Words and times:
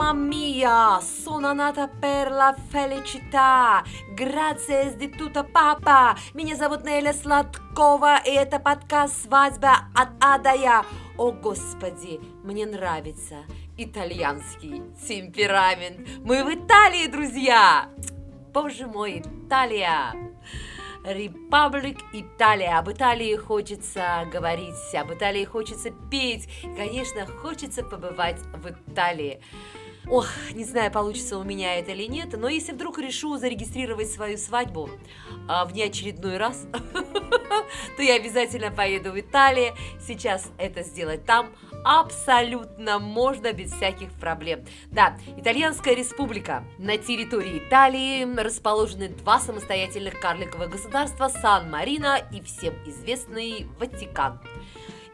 Mamma 0.00 0.14
mia, 0.14 0.98
sono 1.00 1.52
nata 1.52 1.86
per 1.86 2.30
la 2.30 2.56
felicità. 2.70 3.84
Grazie 4.14 4.96
tutto, 4.96 5.44
папа. 5.44 6.16
Меня 6.32 6.56
зовут 6.56 6.84
Неля 6.84 7.12
Сладкова, 7.12 8.16
и 8.24 8.30
это 8.30 8.58
подкаст 8.58 9.24
«Свадьба 9.24 9.90
от 9.94 10.08
Адая». 10.18 10.86
О, 11.18 11.32
Господи, 11.32 12.18
мне 12.42 12.64
нравится 12.64 13.44
итальянский 13.76 14.82
темперамент. 15.06 16.08
Мы 16.24 16.44
в 16.44 16.48
Италии, 16.48 17.06
друзья! 17.06 17.90
Боже 18.54 18.86
мой, 18.86 19.18
Италия! 19.20 20.14
Репаблик 21.04 21.98
Италия. 22.12 22.78
Об 22.78 22.90
Италии 22.90 23.34
хочется 23.36 24.26
говорить, 24.32 24.74
об 24.94 25.12
Италии 25.12 25.44
хочется 25.44 25.90
петь. 26.10 26.48
Конечно, 26.76 27.26
хочется 27.26 27.82
побывать 27.82 28.38
в 28.54 28.68
Италии. 28.68 29.40
Ох, 30.10 30.26
не 30.54 30.64
знаю, 30.64 30.90
получится 30.90 31.38
у 31.38 31.44
меня 31.44 31.76
это 31.76 31.92
или 31.92 32.06
нет, 32.06 32.36
но 32.36 32.48
если 32.48 32.72
вдруг 32.72 32.98
решу 32.98 33.36
зарегистрировать 33.36 34.10
свою 34.10 34.38
свадьбу 34.38 34.90
а, 35.48 35.64
в 35.64 35.72
неочередной 35.72 36.36
раз, 36.36 36.66
то 37.96 38.02
я 38.02 38.16
обязательно 38.16 38.72
поеду 38.72 39.12
в 39.12 39.20
Италию. 39.20 39.72
Сейчас 40.00 40.50
это 40.58 40.82
сделать 40.82 41.24
там 41.24 41.50
абсолютно 41.84 42.98
можно 42.98 43.52
без 43.52 43.72
всяких 43.72 44.10
проблем. 44.14 44.64
Да, 44.90 45.16
Итальянская 45.36 45.94
республика. 45.94 46.64
На 46.78 46.98
территории 46.98 47.58
Италии 47.58 48.24
расположены 48.36 49.10
два 49.10 49.38
самостоятельных 49.38 50.18
карликовых 50.18 50.70
государства 50.70 51.28
Сан-Марино 51.28 52.18
и 52.32 52.42
всем 52.42 52.74
известный 52.84 53.68
Ватикан. 53.78 54.40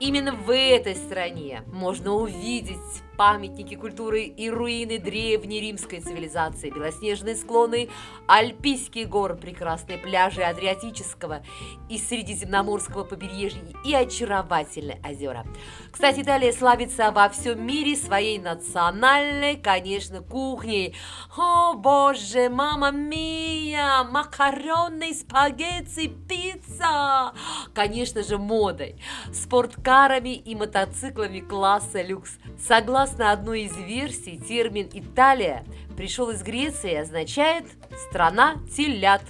Именно 0.01 0.33
в 0.33 0.51
этой 0.55 0.95
стране 0.95 1.63
можно 1.67 2.13
увидеть 2.13 3.03
памятники 3.17 3.75
культуры 3.75 4.25
и 4.25 4.51
руины 4.51 4.99
древней 4.99 5.61
римской 5.61 6.01
цивилизации, 6.01 6.71
белоснежные 6.71 7.35
склоны 7.35 7.89
Альпийских 8.29 9.09
гор, 9.09 9.37
прекрасные 9.37 9.99
пляжи 9.99 10.43
Адриатического 10.43 11.43
и 11.89 11.99
Средиземноморского 11.99 13.05
побережья 13.05 13.63
и 13.85 13.95
очаровательные 13.95 15.01
озера. 15.09 15.47
Кстати, 15.91 16.21
Италия 16.21 16.53
славится 16.53 17.11
во 17.11 17.29
всем 17.29 17.67
мире 17.67 17.97
своей 17.97 18.39
национальной, 18.39 19.57
конечно, 19.57 20.21
кухней. 20.21 20.95
О, 21.37 21.75
боже, 21.75 22.51
мама 22.51 22.91
мия, 22.91 24.05
макароны, 24.05 25.15
спагетти, 25.15 26.09
пицца! 26.29 27.33
Конечно 27.73 28.23
же, 28.23 28.39
модой, 28.39 29.01
спорткарами 29.33 30.35
и 30.35 30.55
мотоциклами 30.55 31.41
класса 31.41 32.03
люкс. 32.03 32.39
Согласно 32.59 33.06
Согласно 33.07 33.31
одной 33.31 33.63
из 33.63 33.77
версий, 33.77 34.37
термин 34.37 34.91
«Италия» 34.93 35.65
пришел 35.97 36.31
из 36.31 36.43
Греции 36.43 36.91
и 36.91 36.97
означает 36.97 37.65
«страна 38.09 38.57
телят». 38.77 39.23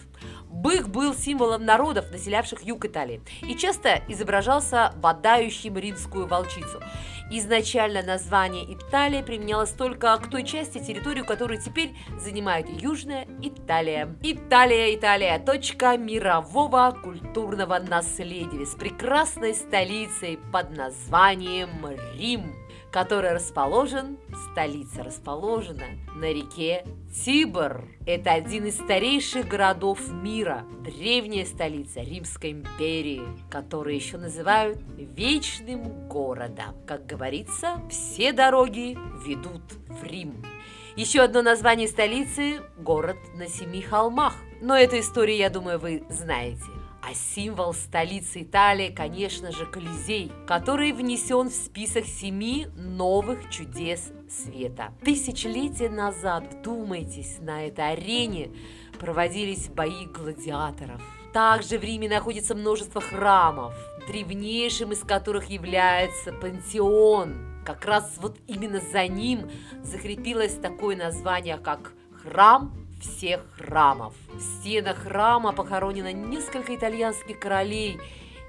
Бык 0.48 0.88
был 0.88 1.14
символом 1.14 1.66
народов, 1.66 2.10
населявших 2.10 2.62
юг 2.62 2.86
Италии, 2.86 3.20
и 3.42 3.54
часто 3.54 4.02
изображался 4.08 4.94
бодающим 4.96 5.76
римскую 5.76 6.26
волчицу. 6.26 6.80
Изначально 7.30 8.02
название 8.02 8.64
Италия 8.72 9.22
применялось 9.22 9.72
только 9.72 10.16
к 10.16 10.30
той 10.30 10.42
части 10.44 10.78
территории, 10.78 11.20
которую 11.20 11.60
теперь 11.60 11.94
занимает 12.18 12.70
Южная 12.70 13.28
Италия. 13.42 14.16
Италия, 14.22 14.94
Италия, 14.94 15.38
точка 15.38 15.98
мирового 15.98 16.96
культурного 17.02 17.78
наследия 17.78 18.64
с 18.64 18.74
прекрасной 18.74 19.54
столицей 19.54 20.38
под 20.50 20.74
названием 20.74 21.86
Рим 22.18 22.54
который 22.90 23.32
расположен, 23.32 24.18
столица 24.50 25.02
расположена 25.02 25.86
на 26.14 26.32
реке 26.32 26.84
Тибр. 27.24 27.84
Это 28.06 28.32
один 28.32 28.66
из 28.66 28.76
старейших 28.76 29.48
городов 29.48 30.00
мира, 30.10 30.64
древняя 30.82 31.44
столица 31.44 32.00
Римской 32.00 32.52
империи, 32.52 33.22
которую 33.50 33.94
еще 33.94 34.18
называют 34.18 34.78
Вечным 34.96 36.08
городом. 36.08 36.74
Как 36.86 37.06
говорится, 37.06 37.80
все 37.90 38.32
дороги 38.32 38.98
ведут 39.26 39.62
в 39.88 40.04
Рим. 40.04 40.44
Еще 40.96 41.20
одно 41.20 41.42
название 41.42 41.88
столицы– 41.88 42.60
город 42.78 43.16
на 43.34 43.48
семи 43.48 43.82
холмах. 43.82 44.34
Но 44.62 44.76
эту 44.76 44.98
историю, 44.98 45.36
я 45.36 45.50
думаю, 45.50 45.78
вы 45.78 46.04
знаете. 46.08 46.75
А 47.08 47.14
символ 47.14 47.72
столицы 47.72 48.42
Италии, 48.42 48.90
конечно 48.90 49.52
же, 49.52 49.64
Колизей, 49.64 50.32
который 50.44 50.90
внесен 50.90 51.50
в 51.50 51.52
список 51.52 52.04
семи 52.04 52.66
новых 52.74 53.48
чудес 53.48 54.10
света. 54.28 54.92
Тысячелетия 55.04 55.88
назад, 55.88 56.52
вдумайтесь, 56.52 57.38
на 57.38 57.64
этой 57.64 57.92
арене 57.92 58.50
проводились 58.98 59.68
бои 59.68 60.06
гладиаторов. 60.06 61.00
Также 61.32 61.78
в 61.78 61.84
Риме 61.84 62.08
находится 62.08 62.56
множество 62.56 63.00
храмов, 63.00 63.72
древнейшим 64.08 64.90
из 64.90 65.04
которых 65.04 65.48
является 65.48 66.32
пантеон. 66.32 67.62
Как 67.64 67.84
раз 67.84 68.16
вот 68.16 68.40
именно 68.48 68.80
за 68.80 69.06
ним 69.06 69.48
закрепилось 69.84 70.54
такое 70.54 70.96
название, 70.96 71.58
как 71.58 71.92
храм 72.20 72.85
всех 73.06 73.40
храмов. 73.56 74.14
В 74.34 74.40
стенах 74.40 74.98
храма 74.98 75.52
похоронено 75.52 76.12
несколько 76.12 76.74
итальянских 76.74 77.38
королей 77.38 77.98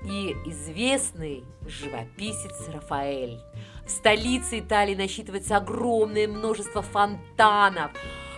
и 0.03 0.35
известный 0.45 1.43
живописец 1.67 2.67
Рафаэль. 2.67 3.39
В 3.85 3.89
столице 3.89 4.59
Италии 4.59 4.95
насчитывается 4.95 5.57
огромное 5.57 6.27
множество 6.27 6.81
фонтанов. 6.81 7.91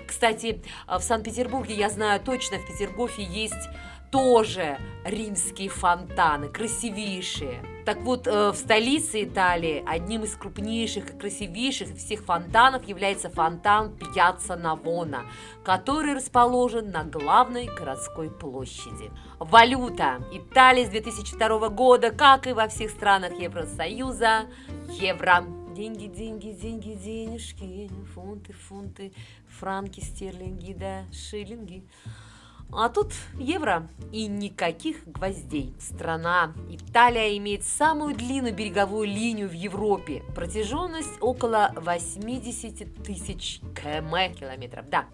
Кстати, 0.07 0.63
в 0.87 1.01
Санкт-Петербурге, 1.01 1.75
я 1.75 1.89
знаю 1.89 2.19
точно, 2.19 2.57
в 2.57 2.67
Петергофе 2.67 3.23
есть 3.23 3.69
тоже 4.11 4.77
римские 5.05 5.69
фонтаны, 5.69 6.49
красивейшие. 6.49 7.63
Так 7.85 8.01
вот, 8.01 8.27
э, 8.27 8.51
в 8.51 8.55
столице 8.55 9.23
Италии 9.23 9.83
одним 9.87 10.23
из 10.23 10.35
крупнейших 10.35 11.09
и 11.09 11.17
красивейших 11.17 11.95
всех 11.95 12.23
фонтанов 12.23 12.87
является 12.87 13.29
фонтан 13.29 13.95
Пьяцца 13.95 14.55
Навона, 14.55 15.23
который 15.63 16.13
расположен 16.13 16.91
на 16.91 17.03
главной 17.03 17.65
городской 17.65 18.29
площади. 18.29 19.11
Валюта. 19.39 20.21
Италии 20.31 20.85
с 20.85 20.89
2002 20.89 21.69
года, 21.69 22.11
как 22.11 22.45
и 22.45 22.53
во 22.53 22.67
всех 22.67 22.91
странах 22.91 23.39
Евросоюза, 23.39 24.45
евро. 24.89 25.45
Деньги, 25.75 26.07
деньги, 26.07 26.51
деньги, 26.51 26.93
денежки, 26.93 27.89
фунты, 28.13 28.53
фунты, 28.53 29.13
франки, 29.47 30.01
стерлинги, 30.01 30.73
да, 30.73 31.05
шиллинги. 31.11 31.83
А 32.71 32.89
тут 32.89 33.13
евро 33.37 33.87
и 34.11 34.27
никаких 34.27 35.03
гвоздей. 35.05 35.73
Страна 35.79 36.53
Италия 36.69 37.35
имеет 37.37 37.63
самую 37.63 38.15
длинную 38.15 38.53
береговую 38.53 39.07
линию 39.07 39.49
в 39.49 39.53
Европе. 39.53 40.23
Протяженность 40.35 41.17
около 41.19 41.71
80 41.75 43.03
тысяч 43.03 43.59
км 43.75 44.39
километров. 44.39 44.87
Да. 44.89 45.05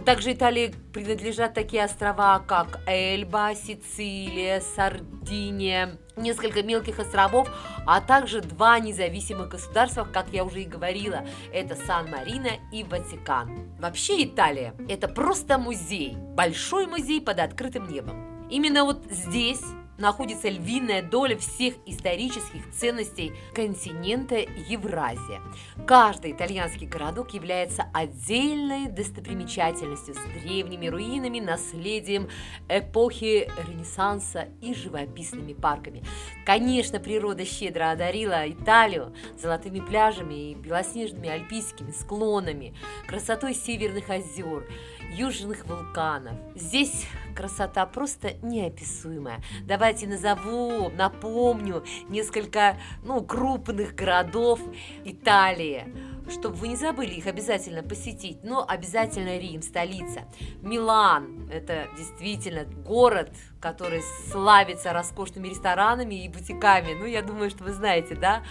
Также 0.00 0.32
Италии 0.32 0.74
принадлежат 0.92 1.54
такие 1.54 1.84
острова, 1.84 2.38
как 2.38 2.80
Эльба, 2.86 3.54
Сицилия, 3.54 4.60
Сардиния, 4.60 5.98
несколько 6.16 6.62
мелких 6.62 6.98
островов, 6.98 7.48
а 7.86 8.00
также 8.00 8.40
два 8.40 8.78
независимых 8.78 9.50
государства, 9.50 10.04
как 10.04 10.28
я 10.32 10.44
уже 10.44 10.62
и 10.62 10.66
говорила, 10.66 11.24
это 11.52 11.76
Сан-Марино 11.76 12.52
и 12.72 12.84
Ватикан. 12.84 13.76
Вообще 13.78 14.24
Италия– 14.24 14.74
это 14.88 15.08
просто 15.08 15.58
музей, 15.58 16.16
большой 16.16 16.86
музей 16.86 17.20
под 17.20 17.38
открытым 17.38 17.86
небом. 17.88 18.48
Именно 18.50 18.84
вот 18.84 19.04
здесь 19.10 19.62
находится 19.98 20.48
львиная 20.48 21.02
доля 21.02 21.36
всех 21.36 21.74
исторических 21.86 22.70
ценностей 22.72 23.32
континента 23.54 24.36
Евразия. 24.36 25.40
Каждый 25.86 26.32
итальянский 26.32 26.86
городок 26.86 27.34
является 27.34 27.84
отдельной 27.92 28.88
достопримечательностью 28.88 30.14
с 30.14 30.42
древними 30.42 30.86
руинами, 30.88 31.40
наследием 31.40 32.28
эпохи 32.68 33.50
Ренессанса 33.68 34.48
и 34.60 34.74
живописными 34.74 35.52
парками. 35.52 36.02
Конечно, 36.44 36.98
природа 36.98 37.44
щедро 37.44 37.90
одарила 37.90 38.48
Италию 38.48 39.14
золотыми 39.38 39.80
пляжами 39.80 40.50
и 40.50 40.54
белоснежными 40.54 41.28
альпийскими 41.28 41.90
склонами, 41.90 42.74
красотой 43.06 43.54
северных 43.54 44.10
озер, 44.10 44.66
южных 45.12 45.66
вулканов. 45.66 46.34
Здесь 46.54 47.06
красота 47.34 47.86
просто 47.86 48.34
неописуемая. 48.42 49.42
Давайте 49.64 50.06
назову, 50.06 50.90
напомню 50.90 51.84
несколько 52.08 52.78
ну, 53.02 53.22
крупных 53.22 53.94
городов 53.94 54.60
Италии 55.04 56.12
чтобы 56.30 56.56
вы 56.56 56.68
не 56.68 56.76
забыли 56.76 57.14
их 57.14 57.26
обязательно 57.26 57.82
посетить, 57.82 58.42
но 58.42 58.64
обязательно 58.66 59.38
Рим, 59.38 59.62
столица. 59.62 60.22
Милан– 60.62 61.48
это 61.52 61.88
действительно 61.96 62.64
город, 62.64 63.30
который 63.60 64.02
славится 64.30 64.92
роскошными 64.92 65.48
ресторанами 65.48 66.24
и 66.24 66.28
бутиками. 66.28 66.94
Ну, 66.94 67.06
я 67.06 67.22
думаю, 67.22 67.50
что 67.50 67.64
вы 67.64 67.72
знаете, 67.72 68.14
да? 68.14 68.42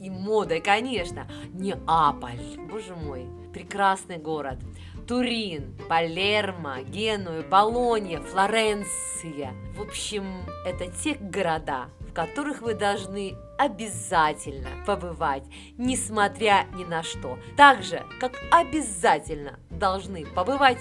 И 0.00 0.10
модой, 0.10 0.60
конечно. 0.60 1.26
Неаполь, 1.52 2.40
боже 2.70 2.94
мой, 2.94 3.26
прекрасный 3.58 4.18
город. 4.18 4.58
Турин, 5.08 5.76
Палермо, 5.88 6.82
Генуя, 6.82 7.42
Болонья, 7.42 8.20
Флоренция. 8.20 9.52
В 9.74 9.82
общем, 9.82 10.24
это 10.64 10.86
те 10.86 11.14
города, 11.14 11.86
в 12.08 12.12
которых 12.12 12.62
вы 12.62 12.74
должны 12.74 13.34
обязательно 13.58 14.68
побывать, 14.86 15.42
несмотря 15.76 16.66
ни 16.74 16.84
на 16.84 17.02
что. 17.02 17.36
Так 17.56 17.82
же, 17.82 18.04
как 18.20 18.32
обязательно 18.52 19.58
должны 19.70 20.24
побывать 20.24 20.78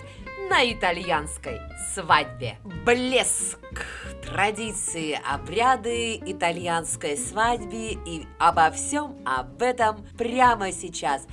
на 0.50 0.72
итальянской 0.72 1.60
свадьбе. 1.96 2.58
Блеск 2.86 3.60
традиции, 4.28 5.20
обряды 5.26 6.18
итальянской 6.18 7.18
свадьбы 7.18 7.98
и 8.06 8.28
обо 8.40 8.70
всем 8.72 9.16
об 9.26 9.62
этом 9.62 10.06
прямо 10.18 10.72
сейчас. 10.72 11.26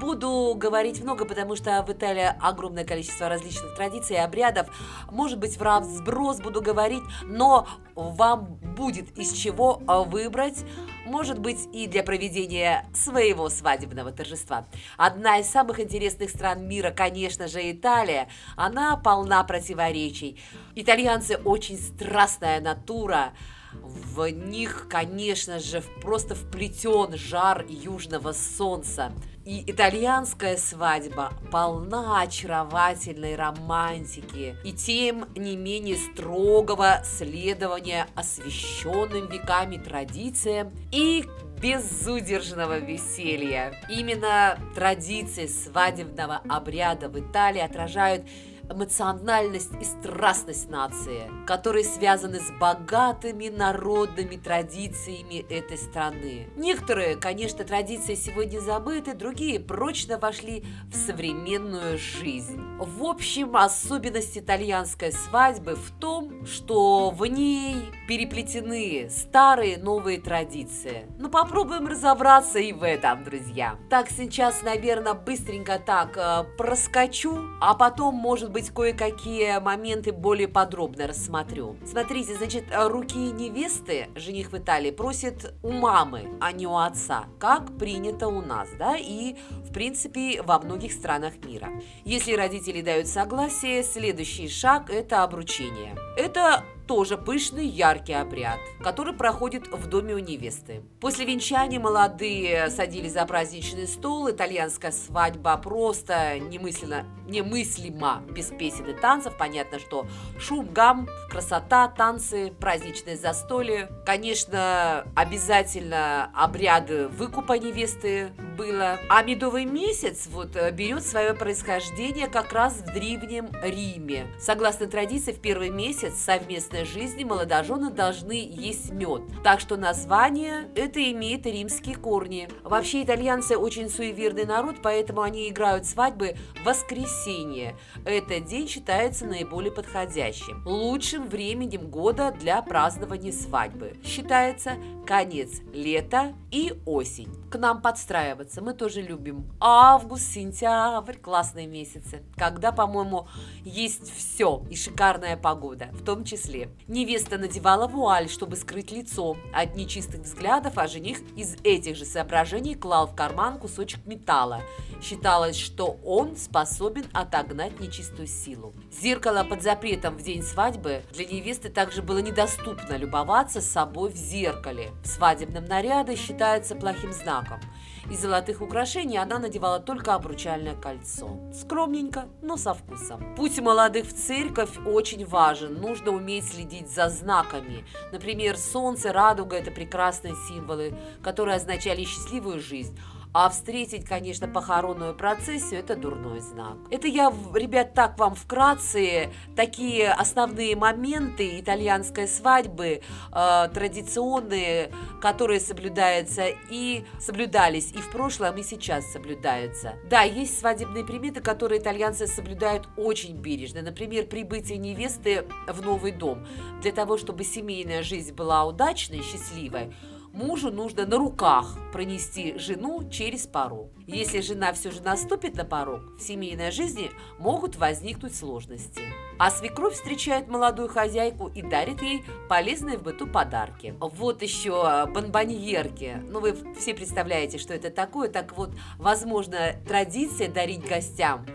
Буду 0.00 0.54
говорить 0.56 1.02
много, 1.02 1.26
потому 1.26 1.56
что 1.56 1.84
в 1.86 1.92
Италии 1.92 2.32
огромное 2.40 2.84
количество 2.84 3.28
различных 3.28 3.74
традиций 3.74 4.16
и 4.16 4.18
обрядов. 4.18 4.68
Может 5.10 5.38
быть, 5.38 5.58
в 5.58 5.62
разброс 5.62 6.40
буду 6.40 6.62
говорить, 6.62 7.02
но 7.24 7.68
вам 7.94 8.46
будет 8.76 9.18
из 9.18 9.30
чего 9.32 9.82
выбрать, 10.06 10.64
может 11.04 11.38
быть, 11.38 11.68
и 11.74 11.86
для 11.86 12.02
проведения 12.02 12.88
своего 12.94 13.50
свадебного 13.50 14.10
торжества. 14.10 14.66
Одна 14.96 15.38
из 15.38 15.50
самых 15.50 15.80
интересных 15.80 16.30
стран 16.30 16.66
мира, 16.66 16.92
конечно 16.92 17.46
же, 17.46 17.70
Италия. 17.70 18.28
Она 18.56 18.96
полна 18.96 19.44
противоречий. 19.44 20.38
Итальянцы 20.74 21.36
очень 21.36 21.78
страстная 21.78 22.60
натура. 22.62 23.34
В 23.72 24.28
них, 24.30 24.86
конечно 24.88 25.60
же, 25.60 25.82
просто 26.00 26.34
вплетен 26.34 27.16
жар 27.16 27.66
южного 27.68 28.32
солнца. 28.32 29.12
И 29.44 29.64
итальянская 29.66 30.56
свадьба 30.58 31.32
полна 31.50 32.20
очаровательной 32.20 33.36
романтики 33.36 34.54
и 34.64 34.72
тем 34.72 35.26
не 35.34 35.56
менее 35.56 35.96
строгого 35.96 37.00
следования 37.04 38.06
освященным 38.14 39.28
веками 39.28 39.78
традициям 39.78 40.70
и 40.92 41.24
безудержного 41.60 42.78
веселья. 42.78 43.74
Именно 43.88 44.58
традиции 44.74 45.46
свадебного 45.46 46.42
обряда 46.48 47.08
в 47.08 47.18
Италии 47.18 47.60
отражают 47.60 48.24
эмоциональность 48.70 49.72
и 49.80 49.84
страстность 49.84 50.70
нации, 50.70 51.30
которые 51.46 51.84
связаны 51.84 52.40
с 52.40 52.50
богатыми 52.58 53.48
народными 53.48 54.36
традициями 54.36 55.44
этой 55.50 55.76
страны. 55.76 56.48
Некоторые, 56.56 57.16
конечно, 57.16 57.64
традиции 57.64 58.14
сегодня 58.14 58.60
забыты, 58.60 59.14
другие 59.14 59.60
прочно 59.60 60.18
вошли 60.18 60.64
в 60.90 60.96
современную 60.96 61.98
жизнь. 61.98 62.60
В 62.78 63.04
общем, 63.04 63.56
особенность 63.56 64.38
итальянской 64.38 65.12
свадьбы 65.12 65.74
в 65.74 65.90
том, 65.98 66.46
что 66.46 67.10
в 67.10 67.26
ней 67.26 67.76
переплетены 68.08 69.08
старые 69.10 69.78
новые 69.78 70.20
традиции. 70.20 71.06
Ну, 71.18 71.28
попробуем 71.28 71.86
разобраться 71.86 72.58
и 72.58 72.72
в 72.72 72.82
этом, 72.82 73.24
друзья. 73.24 73.76
Так, 73.88 74.10
сейчас, 74.10 74.62
наверное, 74.62 75.14
быстренько 75.14 75.78
так 75.78 76.16
э, 76.16 76.44
проскочу, 76.56 77.38
а 77.60 77.74
потом, 77.74 78.14
может 78.14 78.50
быть, 78.50 78.59
быть, 78.60 78.70
кое-какие 78.70 79.58
моменты 79.58 80.12
более 80.12 80.48
подробно 80.48 81.06
рассмотрю. 81.06 81.76
Смотрите, 81.86 82.34
значит, 82.34 82.64
руки 82.70 83.16
невесты 83.16 84.08
жених 84.14 84.52
в 84.52 84.58
Италии 84.58 84.90
просит 84.90 85.54
у 85.62 85.70
мамы, 85.72 86.28
а 86.40 86.52
не 86.52 86.66
у 86.66 86.76
отца, 86.76 87.24
как 87.38 87.78
принято 87.78 88.28
у 88.28 88.42
нас, 88.42 88.68
да, 88.78 88.96
и, 88.98 89.36
в 89.64 89.72
принципе, 89.72 90.42
во 90.42 90.58
многих 90.58 90.92
странах 90.92 91.34
мира. 91.44 91.70
Если 92.04 92.34
родители 92.34 92.82
дают 92.82 93.06
согласие, 93.06 93.82
следующий 93.82 94.48
шаг– 94.48 94.90
это 94.92 95.22
обручение. 95.22 95.96
Это 96.18 96.64
тоже 96.90 97.16
пышный 97.16 97.68
яркий 97.68 98.14
обряд, 98.14 98.58
который 98.82 99.12
проходит 99.12 99.68
в 99.68 99.86
доме 99.86 100.14
у 100.14 100.18
невесты. 100.18 100.82
После 101.00 101.24
венчания 101.24 101.78
молодые 101.78 102.68
садились 102.68 103.12
за 103.12 103.24
праздничный 103.26 103.86
стол, 103.86 104.28
итальянская 104.28 104.90
свадьба 104.90 105.56
просто 105.56 106.40
немыслимо, 106.40 107.04
немыслимо 107.28 108.24
без 108.28 108.46
песен 108.46 108.86
и 108.86 108.92
танцев. 108.92 109.34
Понятно, 109.38 109.78
что 109.78 110.08
шум, 110.40 110.66
гам, 110.72 111.08
красота, 111.30 111.86
танцы, 111.86 112.52
праздничное 112.58 113.16
застолье. 113.16 113.88
Конечно, 114.04 115.06
обязательно 115.14 116.32
обряды 116.34 117.06
выкупа 117.06 117.52
невесты 117.52 118.32
было. 118.58 118.98
А 119.08 119.22
медовый 119.22 119.64
месяц 119.64 120.26
вот 120.26 120.56
э, 120.56 120.72
берет 120.72 121.06
свое 121.06 121.34
происхождение 121.34 122.26
как 122.26 122.52
раз 122.52 122.74
в 122.74 122.92
Древнем 122.92 123.48
Риме. 123.62 124.26
Согласно 124.40 124.88
традиции, 124.88 125.30
в 125.30 125.40
первый 125.40 125.70
месяц 125.70 126.16
совместно 126.16 126.79
совместной 126.80 126.84
жизни 126.84 127.24
молодожены 127.24 127.90
должны 127.90 128.32
есть 128.32 128.90
мед. 128.90 129.22
Так 129.42 129.60
что 129.60 129.76
название 129.76 130.68
это 130.74 131.00
имеет 131.12 131.46
римские 131.46 131.96
корни. 131.96 132.48
Вообще 132.62 133.02
итальянцы 133.02 133.56
очень 133.56 133.88
суеверный 133.88 134.44
народ, 134.44 134.76
поэтому 134.82 135.22
они 135.22 135.48
играют 135.48 135.86
свадьбы 135.86 136.36
в 136.60 136.64
воскресенье. 136.64 137.76
Этот 138.04 138.46
день 138.46 138.68
считается 138.68 139.26
наиболее 139.26 139.72
подходящим. 139.72 140.62
Лучшим 140.66 141.28
временем 141.28 141.90
года 141.90 142.34
для 142.38 142.62
празднования 142.62 143.32
свадьбы 143.32 143.96
считается 144.04 144.76
конец 145.06 145.60
лета 145.72 146.34
и 146.50 146.74
осень. 146.86 147.28
К 147.50 147.58
нам 147.58 147.82
подстраиваться 147.82 148.62
мы 148.62 148.74
тоже 148.74 149.02
любим. 149.02 149.50
Август, 149.58 150.32
сентябрь, 150.32 151.16
классные 151.16 151.66
месяцы, 151.66 152.22
когда, 152.36 152.70
по-моему, 152.70 153.26
есть 153.64 154.12
все 154.16 154.62
и 154.70 154.76
шикарная 154.76 155.36
погода, 155.36 155.88
в 155.92 156.04
том 156.04 156.24
числе. 156.24 156.69
Невеста 156.88 157.38
надевала 157.38 157.86
вуаль, 157.86 158.28
чтобы 158.28 158.56
скрыть 158.56 158.90
лицо 158.90 159.36
от 159.52 159.76
нечистых 159.76 160.22
взглядов, 160.22 160.74
а 160.76 160.88
жених 160.88 161.18
из 161.36 161.56
этих 161.62 161.96
же 161.96 162.04
соображений 162.04 162.74
клал 162.74 163.06
в 163.06 163.14
карман 163.14 163.58
кусочек 163.58 164.04
металла. 164.06 164.62
Считалось, 165.02 165.56
что 165.56 165.98
он 166.04 166.36
способен 166.36 167.04
отогнать 167.12 167.78
нечистую 167.80 168.26
силу. 168.26 168.74
Зеркало 168.90 169.44
под 169.44 169.62
запретом 169.62 170.16
в 170.16 170.22
день 170.22 170.42
свадьбы 170.42 171.02
для 171.12 171.24
невесты 171.24 171.68
также 171.68 172.02
было 172.02 172.18
недоступно 172.18 172.96
любоваться 172.96 173.60
собой 173.60 174.10
в 174.10 174.16
зеркале. 174.16 174.90
В 175.02 175.06
свадебном 175.06 175.64
наряде 175.64 176.16
считается 176.16 176.74
плохим 176.74 177.12
знаком. 177.12 177.60
Из 178.08 178.20
золотых 178.20 178.62
украшений 178.62 179.18
она 179.18 179.38
надевала 179.38 179.80
только 179.80 180.14
обручальное 180.14 180.74
кольцо. 180.74 181.38
Скромненько, 181.52 182.28
но 182.40 182.56
со 182.56 182.72
вкусом. 182.72 183.34
Путь 183.36 183.60
молодых 183.60 184.06
в 184.06 184.14
церковь 184.14 184.78
очень 184.86 185.26
важен. 185.26 185.74
Нужно 185.74 186.12
уметь 186.12 186.48
следить 186.48 186.90
за 186.90 187.08
знаками. 187.08 187.84
Например, 188.12 188.56
солнце, 188.56 189.12
радуга– 189.12 189.56
это 189.58 189.70
прекрасные 189.70 190.34
символы, 190.48 190.94
которые 191.22 191.56
означали 191.56 192.04
счастливую 192.04 192.60
жизнь. 192.60 192.98
А 193.32 193.48
встретить, 193.48 194.04
конечно, 194.04 194.48
похоронную 194.48 195.14
процессию– 195.14 195.80
это 195.80 195.94
дурной 195.94 196.40
знак. 196.40 196.76
Это 196.90 197.06
я, 197.06 197.32
ребят, 197.54 197.94
так 197.94 198.18
вам 198.18 198.34
вкратце 198.34 199.30
такие 199.54 200.10
основные 200.10 200.74
моменты 200.74 201.60
итальянской 201.60 202.26
свадьбы, 202.26 203.02
э, 203.32 203.68
традиционные, 203.72 204.90
которые 205.20 205.60
соблюдаются 205.60 206.46
и 206.70 207.04
соблюдались 207.20 207.92
и 207.92 207.98
в 207.98 208.10
прошлом, 208.10 208.56
и 208.56 208.64
сейчас 208.64 209.06
соблюдаются. 209.12 209.94
Да, 210.10 210.22
есть 210.22 210.58
свадебные 210.58 211.04
приметы, 211.04 211.40
которые 211.40 211.80
итальянцы 211.80 212.26
соблюдают 212.26 212.88
очень 212.96 213.36
бережно. 213.36 213.82
Например, 213.82 214.26
прибытие 214.26 214.78
невесты 214.78 215.46
в 215.68 215.82
новый 215.82 216.10
дом. 216.10 216.44
Для 216.82 216.90
того, 216.90 217.16
чтобы 217.16 217.44
семейная 217.44 218.02
жизнь 218.02 218.34
была 218.34 218.64
удачной, 218.64 219.22
счастливой, 219.22 219.94
мужу 220.32 220.70
нужно 220.70 221.06
на 221.06 221.18
руках 221.18 221.76
пронести 221.92 222.58
жену 222.58 223.08
через 223.10 223.46
порог. 223.46 223.90
Если 224.06 224.40
жена 224.40 224.72
все 224.72 224.90
же 224.90 225.02
наступит 225.02 225.56
на 225.56 225.64
порог, 225.64 226.00
в 226.18 226.22
семейной 226.22 226.70
жизни 226.70 227.10
могут 227.38 227.76
возникнуть 227.76 228.34
сложности. 228.34 229.02
А 229.38 229.50
свекровь 229.50 229.94
встречает 229.94 230.48
молодую 230.48 230.88
хозяйку 230.88 231.48
и 231.48 231.62
дарит 231.62 232.02
ей 232.02 232.24
полезные 232.48 232.98
в 232.98 233.02
быту 233.02 233.26
подарки. 233.26 233.94
Вот 233.98 234.42
еще 234.42 235.06
бонбоньерки. 235.06 236.22
Ну, 236.28 236.40
вы 236.40 236.56
все 236.78 236.94
представляете, 236.94 237.58
что 237.58 237.74
это 237.74 237.90
такое. 237.90 238.28
Так 238.28 238.56
вот, 238.56 238.70
возможно, 238.98 239.74
традиция 239.86 240.48
дарить 240.48 240.86
гостям 240.86 241.46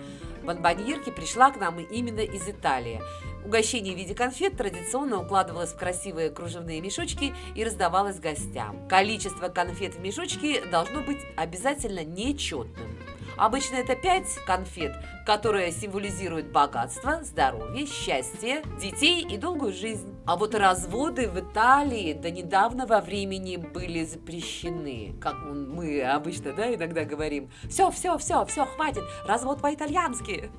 бонбоньерки 0.45 1.09
пришла 1.09 1.51
к 1.51 1.59
нам 1.59 1.79
именно 1.79 2.21
из 2.21 2.47
Италии. 2.47 3.01
Угощение 3.45 3.93
в 3.93 3.97
виде 3.97 4.15
конфет 4.15 4.57
традиционно 4.57 5.21
укладывалось 5.21 5.71
в 5.71 5.77
красивые 5.77 6.31
кружевные 6.31 6.81
мешочки 6.81 7.31
и 7.53 7.63
раздавалось 7.63 8.19
гостям. 8.19 8.87
Количество 8.87 9.49
конфет 9.49 9.93
в 9.95 9.99
мешочке 9.99 10.65
должно 10.65 11.01
быть 11.01 11.19
обязательно 11.37 12.03
нечетным. 12.03 12.97
Обычно 13.37 13.75
это 13.75 13.95
5 13.95 14.45
конфет, 14.45 14.93
которые 15.25 15.71
символизируют 15.71 16.47
богатство, 16.47 17.23
здоровье, 17.23 17.85
счастье, 17.85 18.63
детей 18.79 19.25
и 19.27 19.37
долгую 19.37 19.73
жизнь. 19.73 20.15
А 20.25 20.37
вот 20.37 20.55
разводы 20.55 21.27
в 21.27 21.39
Италии 21.39 22.13
до 22.13 22.31
недавнего 22.31 23.01
времени 23.01 23.57
были 23.57 24.05
запрещены. 24.05 25.15
Как 25.19 25.35
мы 25.35 26.01
обычно, 26.01 26.53
да, 26.53 26.73
иногда 26.73 27.03
говорим. 27.03 27.49
Все, 27.69 27.91
все, 27.91 28.17
все, 28.17 28.45
все, 28.45 28.65
хватит, 28.65 29.03
развод 29.25 29.61
по-итальянски. 29.61 30.49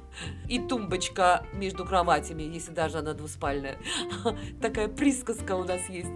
И 0.49 0.59
тумбочка 0.59 1.45
между 1.53 1.85
кроватями, 1.85 2.43
если 2.43 2.73
даже 2.73 2.99
она 2.99 3.15
двуспальная. 3.15 3.79
Такая 4.61 4.89
присказка 4.89 5.57
у 5.57 5.65
нас 5.65 5.89
есть. 5.89 6.11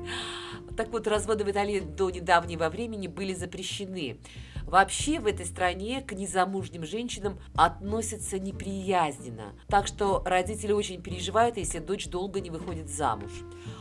Так 0.76 0.90
вот, 0.90 1.06
разводы 1.06 1.44
в 1.44 1.50
Италии 1.50 1.80
до 1.80 2.10
недавнего 2.10 2.68
времени 2.68 3.06
были 3.06 3.34
запрещены. 3.34 4.18
Вообще 4.66 5.20
в 5.20 5.26
этой 5.26 5.46
стране 5.46 6.00
к 6.00 6.12
незамужним 6.12 6.84
женщинам 6.84 7.38
относятся 7.54 8.38
неприязненно. 8.38 9.54
Так 9.68 9.86
что 9.86 10.22
родители 10.24 10.72
очень 10.72 11.02
переживают, 11.02 11.56
если 11.56 11.78
дочь 11.78 12.08
долго 12.08 12.40
не 12.40 12.50
выходит 12.50 12.88
замуж. 12.88 13.30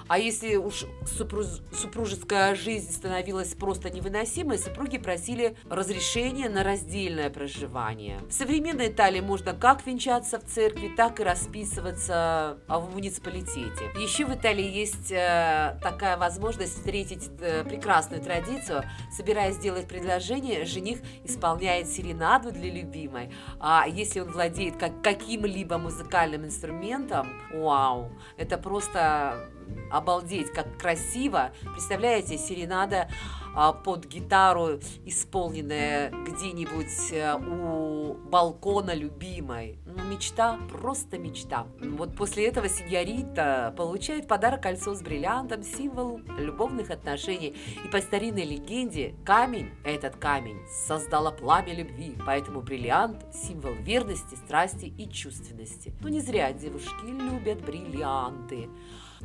А 0.07 0.17
если 0.17 0.55
уж 0.55 0.85
супруж... 1.05 1.45
супружеская 1.71 2.55
жизнь 2.55 2.91
становилась 2.91 3.53
просто 3.53 3.91
невыносимой, 3.91 4.57
супруги 4.57 4.97
просили 4.97 5.55
разрешения 5.69 6.49
на 6.49 6.63
раздельное 6.63 7.29
проживание. 7.29 8.19
В 8.27 8.33
современной 8.33 8.87
Италии 8.87 9.21
можно 9.21 9.53
как 9.53 9.85
венчаться 9.85 10.39
в 10.39 10.45
церкви, 10.45 10.91
так 10.97 11.19
и 11.19 11.23
расписываться 11.23 12.57
в 12.67 12.89
муниципалитете. 12.91 13.91
Еще 13.99 14.25
в 14.25 14.33
Италии 14.33 14.65
есть 14.65 15.11
э, 15.11 15.79
такая 15.83 16.17
возможность 16.17 16.75
встретить 16.75 17.29
э, 17.39 17.63
прекрасную 17.63 18.23
традицию, 18.23 18.83
собираясь 19.15 19.55
сделать 19.55 19.87
предложение, 19.87 20.65
жених 20.69 20.99
исполняет 21.23 21.87
серенаду 21.89 22.51
для 22.51 22.71
любимой. 22.71 23.33
А 23.59 23.85
если 23.87 24.21
он 24.21 24.31
владеет 24.31 24.77
как, 24.77 25.01
каким-либо 25.01 25.77
музыкальным 25.77 26.45
инструментом, 26.45 27.27
вау, 27.53 28.11
это 28.37 28.57
просто 28.57 29.49
обалдеть, 29.91 30.51
как 30.51 30.77
красиво. 30.77 31.51
Представляете, 31.73 32.37
серенада 32.37 33.09
а, 33.55 33.73
под 33.73 34.05
гитару, 34.05 34.79
исполненная 35.05 36.11
где-нибудь 36.11 37.11
э, 37.11 37.35
у 37.35 38.13
балкона 38.13 38.93
любимой. 38.93 39.79
Ну, 39.85 40.03
мечта, 40.05 40.59
просто 40.71 41.17
мечта. 41.17 41.65
Вот 41.79 42.15
после 42.15 42.47
этого 42.47 42.69
сеньорита 42.69 43.73
получает 43.75 44.27
подарок 44.27 44.61
кольцо 44.63 44.93
с 44.93 45.01
бриллиантом, 45.01 45.63
символ 45.63 46.19
любовных 46.37 46.91
отношений. 46.91 47.55
И 47.83 47.87
по 47.87 47.99
старинной 48.01 48.45
легенде 48.45 49.15
камень, 49.25 49.71
этот 49.83 50.15
камень, 50.17 50.59
создала 50.87 51.31
пламя 51.31 51.73
любви, 51.73 52.15
поэтому 52.25 52.61
бриллиант– 52.61 53.25
символ 53.33 53.73
верности, 53.73 54.35
страсти 54.35 54.85
и 54.85 55.09
чувственности. 55.09 55.93
Ну, 56.01 56.09
не 56.09 56.21
зря 56.21 56.53
девушки 56.53 57.05
любят 57.05 57.65
бриллианты. 57.65 58.69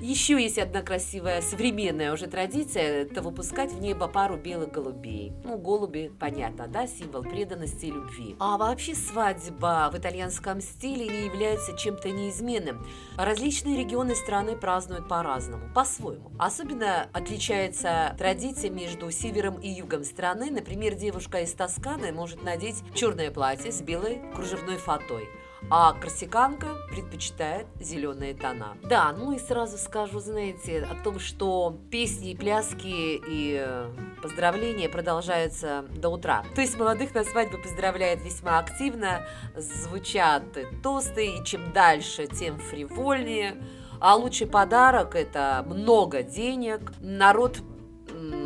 Еще 0.00 0.42
есть 0.42 0.58
одна 0.58 0.82
красивая 0.82 1.40
современная 1.40 2.12
уже 2.12 2.26
традиция– 2.26 3.02
это 3.04 3.22
выпускать 3.22 3.72
в 3.72 3.80
небо 3.80 4.08
пару 4.08 4.36
белых 4.36 4.72
голубей. 4.72 5.32
Ну, 5.44 5.56
голуби, 5.56 6.10
понятно, 6.18 6.66
да, 6.66 6.88
символ 6.88 7.22
преданности 7.22 7.86
и 7.86 7.90
любви. 7.92 8.34
А 8.40 8.58
вообще 8.58 8.94
свадьба 8.96 9.90
в 9.92 9.96
итальянском 9.96 10.60
стиле 10.60 11.06
не 11.06 11.26
является 11.26 11.76
чем-то 11.76 12.10
неизменным. 12.10 12.84
Различные 13.16 13.78
регионы 13.78 14.16
страны 14.16 14.56
празднуют 14.56 15.08
по-разному, 15.08 15.72
по-своему. 15.72 16.32
Особенно 16.40 17.08
отличается 17.12 18.16
традиция 18.18 18.70
между 18.70 19.10
севером 19.12 19.60
и 19.60 19.68
югом 19.68 20.02
страны. 20.02 20.50
Например, 20.50 20.94
девушка 20.94 21.42
из 21.42 21.52
Тосканы 21.52 22.10
может 22.12 22.42
надеть 22.42 22.82
черное 22.94 23.30
платье 23.30 23.70
с 23.70 23.80
белой 23.80 24.20
кружевной 24.34 24.76
фатой– 24.76 25.28
а 25.70 25.92
корсиканка 25.94 26.76
предпочитает 26.90 27.66
зеленые 27.80 28.34
тона. 28.34 28.76
Да, 28.82 29.12
ну 29.12 29.32
и 29.32 29.38
сразу 29.38 29.78
скажу, 29.78 30.20
знаете, 30.20 30.86
о 30.90 31.02
том, 31.02 31.18
что 31.18 31.78
песни 31.90 32.34
пляски 32.34 33.20
и 33.26 33.58
э, 33.64 33.90
поздравления 34.22 34.88
продолжаются 34.88 35.84
до 35.96 36.10
утра. 36.10 36.44
То 36.54 36.60
есть 36.60 36.78
молодых 36.78 37.14
на 37.14 37.24
свадьбе 37.24 37.58
поздравляют 37.58 38.22
весьма 38.22 38.58
активно, 38.58 39.26
звучат 39.56 40.44
тосты, 40.82 41.36
и 41.36 41.44
чем 41.44 41.72
дальше, 41.72 42.26
тем 42.26 42.58
фривольнее. 42.58 43.56
А 44.00 44.16
лучший 44.16 44.46
подарок– 44.46 45.14
это 45.16 45.64
много 45.66 46.22
денег. 46.22 46.92
Народ 47.00 47.60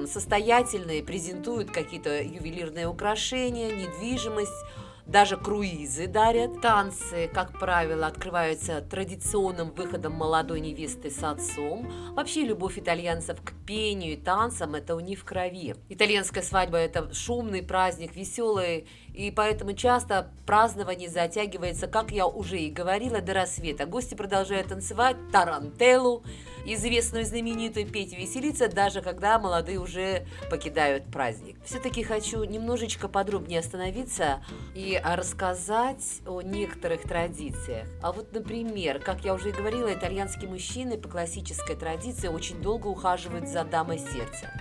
состоятельный 0.06 1.02
презентует 1.02 1.70
какие-то 1.70 2.22
ювелирные 2.22 2.88
украшения, 2.88 3.70
недвижимость, 3.70 4.64
даже 5.08 5.38
круизы 5.38 6.06
дарят. 6.06 6.60
Танцы, 6.60 7.28
как 7.32 7.58
правило, 7.58 8.06
открываются 8.06 8.82
традиционным 8.82 9.70
выходом 9.70 10.12
молодой 10.12 10.60
невесты 10.60 11.10
с 11.10 11.22
отцом. 11.24 11.90
Вообще 12.14 12.42
любовь 12.42 12.78
итальянцев 12.78 13.40
к 13.42 13.52
пению 13.66 14.12
и 14.12 14.16
танцам– 14.16 14.74
это 14.76 14.94
у 14.94 15.00
них 15.00 15.20
в 15.20 15.24
крови. 15.24 15.74
Итальянская 15.88 16.42
свадьба– 16.42 16.76
это 16.78 17.12
шумный 17.14 17.62
праздник, 17.62 18.14
веселый 18.14 18.86
и 19.18 19.32
поэтому 19.32 19.72
часто 19.72 20.30
празднование 20.46 21.10
затягивается, 21.10 21.88
как 21.88 22.12
я 22.12 22.24
уже 22.24 22.60
и 22.60 22.70
говорила, 22.70 23.20
до 23.20 23.34
рассвета. 23.34 23.84
Гости 23.84 24.14
продолжают 24.14 24.68
танцевать 24.68 25.16
тарантеллу, 25.32 26.22
известную 26.64 27.24
знаменитую 27.24 27.88
петь 27.88 28.16
веселиться, 28.16 28.68
даже 28.68 29.02
когда 29.02 29.40
молодые 29.40 29.80
уже 29.80 30.24
покидают 30.50 31.10
праздник. 31.10 31.56
Все-таки 31.64 32.04
хочу 32.04 32.44
немножечко 32.44 33.08
подробнее 33.08 33.58
остановиться 33.58 34.40
и 34.76 35.02
рассказать 35.04 36.20
о 36.24 36.40
некоторых 36.40 37.02
традициях. 37.02 37.88
А 38.00 38.12
вот, 38.12 38.32
например, 38.32 39.00
как 39.00 39.24
я 39.24 39.34
уже 39.34 39.48
и 39.48 39.52
говорила, 39.52 39.92
итальянские 39.92 40.48
мужчины 40.48 40.96
по 40.96 41.08
классической 41.08 41.74
традиции 41.74 42.28
очень 42.28 42.62
долго 42.62 42.86
ухаживают 42.86 43.48
за 43.48 43.64
дамой 43.64 43.98
сердца 43.98 44.52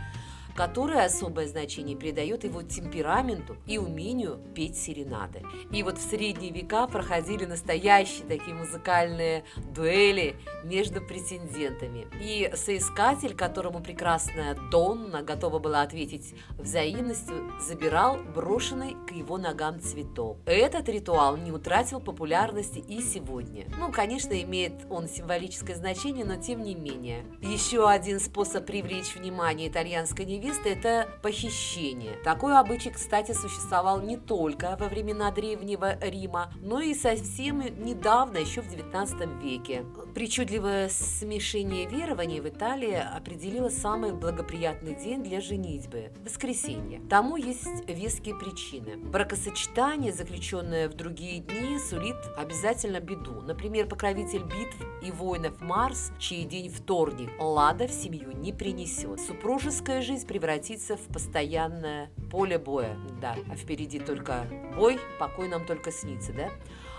которое 0.57 1.05
особое 1.05 1.47
значение 1.47 1.95
придает 1.95 2.43
его 2.43 2.63
темпераменту 2.63 3.57
и 3.67 3.77
умению 3.77 4.39
петь 4.55 4.75
серенады. 4.75 5.43
И 5.71 5.83
вот 5.83 5.99
в 5.99 6.09
средние 6.09 6.51
века 6.51 6.87
проходили 6.87 7.45
настоящие 7.45 8.25
такие 8.25 8.55
музыкальные 8.55 9.43
дуэли 9.75 10.35
между 10.63 10.99
претендентами. 10.99 12.07
И 12.19 12.51
соискатель, 12.55 13.35
которому 13.35 13.81
прекрасная 13.81 14.57
Донна 14.71 15.21
готова 15.21 15.59
была 15.59 15.83
ответить 15.83 16.33
взаимностью, 16.57 17.51
забирал 17.61 18.17
брошенный 18.17 18.95
к 19.07 19.11
его 19.11 19.37
ногам 19.37 19.79
цветок. 19.79 20.39
Этот 20.47 20.89
ритуал 20.89 21.37
не 21.37 21.51
утратил 21.51 21.99
популярности 21.99 22.79
и 22.79 23.01
сегодня. 23.01 23.65
Ну, 23.77 23.91
конечно, 23.91 24.33
имеет 24.41 24.73
он 24.89 25.07
символическое 25.07 25.75
значение, 25.75 26.25
но 26.25 26.37
тем 26.37 26.63
не 26.63 26.73
менее. 26.73 27.25
Еще 27.43 27.87
один 27.87 28.19
способ 28.19 28.65
привлечь 28.65 29.13
внимание 29.13 29.67
итальянской 29.67 30.25
невесты 30.25 30.46
невесты– 30.47 30.69
это 30.71 31.09
похищение. 31.21 32.13
Такой 32.23 32.57
обычай, 32.57 32.89
кстати, 32.89 33.33
существовал 33.33 34.01
не 34.01 34.17
только 34.17 34.77
во 34.79 34.87
времена 34.87 35.31
Древнего 35.31 35.97
Рима, 35.99 36.51
но 36.61 36.79
и 36.79 36.93
совсем 36.93 37.59
недавно, 37.59 38.37
еще 38.37 38.61
в 38.61 38.71
XIX 38.71 39.41
веке. 39.41 39.85
Причудливое 40.17 40.89
смешение 40.89 41.85
верований 41.85 42.39
в 42.39 42.49
Италии 42.49 42.95
определило 42.95 43.69
самый 43.69 44.13
благоприятный 44.13 44.95
день 44.95 45.21
для 45.21 45.41
женитьбы– 45.41 46.09
воскресенье. 46.25 47.03
Тому 47.07 47.35
есть 47.35 47.87
веские 47.87 48.33
причины. 48.33 48.97
Бракосочетание, 48.97 50.11
заключенное 50.11 50.89
в 50.89 50.95
другие 50.95 51.41
дни, 51.41 51.77
сулит 51.77 52.15
обязательно 52.35 52.99
беду. 52.99 53.41
Например, 53.41 53.87
покровитель 53.87 54.41
битв 54.41 54.83
и 55.03 55.11
воинов 55.11 55.61
Марс, 55.61 56.11
чей 56.17 56.45
день 56.45 56.71
вторник, 56.71 57.29
Лада 57.37 57.87
в 57.87 57.91
семью 57.91 58.31
не 58.31 58.51
принесет. 58.51 59.19
Супружеская 59.19 60.01
жизнь 60.01 60.25
превратиться 60.25 60.97
в 60.97 61.13
постоянное 61.13 62.09
поле 62.31 62.57
боя. 62.57 62.97
Да, 63.21 63.35
а 63.51 63.55
впереди 63.55 63.99
только 63.99 64.47
бой, 64.75 64.97
покой 65.19 65.47
нам 65.47 65.63
только 65.67 65.91
снится, 65.91 66.33
да? 66.33 66.49